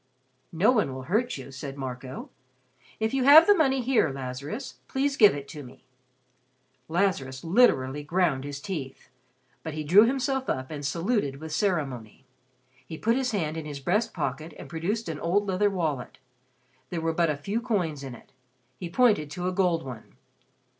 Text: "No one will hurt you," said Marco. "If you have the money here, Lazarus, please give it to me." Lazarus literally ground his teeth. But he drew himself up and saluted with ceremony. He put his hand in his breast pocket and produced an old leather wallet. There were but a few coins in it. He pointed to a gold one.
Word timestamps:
"No 0.51 0.71
one 0.71 0.95
will 0.95 1.03
hurt 1.03 1.37
you," 1.37 1.51
said 1.51 1.77
Marco. 1.77 2.31
"If 2.99 3.13
you 3.13 3.23
have 3.25 3.45
the 3.45 3.53
money 3.53 3.81
here, 3.81 4.09
Lazarus, 4.09 4.79
please 4.87 5.15
give 5.15 5.35
it 5.35 5.47
to 5.49 5.61
me." 5.61 5.85
Lazarus 6.89 7.43
literally 7.43 8.01
ground 8.01 8.43
his 8.43 8.59
teeth. 8.59 9.09
But 9.61 9.75
he 9.75 9.83
drew 9.83 10.05
himself 10.07 10.49
up 10.49 10.71
and 10.71 10.83
saluted 10.83 11.35
with 11.35 11.51
ceremony. 11.53 12.25
He 12.83 12.97
put 12.97 13.15
his 13.15 13.29
hand 13.29 13.57
in 13.57 13.65
his 13.67 13.79
breast 13.79 14.11
pocket 14.11 14.55
and 14.57 14.67
produced 14.67 15.07
an 15.07 15.19
old 15.19 15.45
leather 15.47 15.69
wallet. 15.69 16.17
There 16.89 16.99
were 16.99 17.13
but 17.13 17.29
a 17.29 17.37
few 17.37 17.61
coins 17.61 18.01
in 18.03 18.15
it. 18.15 18.31
He 18.79 18.89
pointed 18.89 19.29
to 19.29 19.47
a 19.47 19.51
gold 19.53 19.83
one. 19.83 20.15